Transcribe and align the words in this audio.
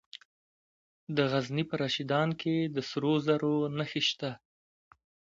د 1.15 1.17
غزني 1.31 1.63
په 1.69 1.75
رشیدان 1.83 2.29
کې 2.41 2.55
د 2.75 2.77
سرو 2.89 3.13
زرو 3.27 3.55
نښې 3.77 4.01
شته. 4.09 4.31